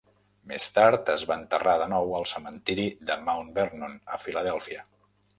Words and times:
Més 0.51 0.63
tard, 0.75 1.09
es 1.15 1.25
va 1.31 1.35
enterrar 1.41 1.75
de 1.81 1.85
nou 1.91 2.13
al 2.19 2.25
cementiri 2.31 2.85
de 3.09 3.17
Mount 3.27 3.51
Vernon 3.59 3.93
a 4.15 4.19
Filadèlfia. 4.23 4.83